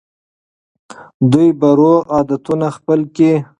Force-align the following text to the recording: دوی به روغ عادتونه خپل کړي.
دوی 1.31 1.49
به 1.59 1.69
روغ 1.79 2.01
عادتونه 2.15 2.67
خپل 2.77 2.99
کړي. 3.15 3.31